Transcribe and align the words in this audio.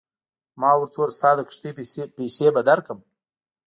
ما 0.61 0.71
ورته 0.77 0.95
وویل 0.97 1.13
ستا 1.17 1.29
د 1.35 1.41
کښتۍ 1.49 1.71
پیسې 2.19 2.47
به 2.55 2.61
درکړم. 2.69 2.99